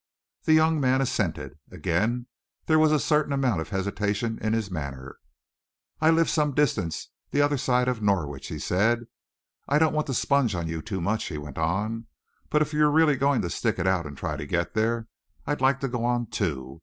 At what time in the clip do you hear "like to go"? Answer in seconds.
15.61-16.03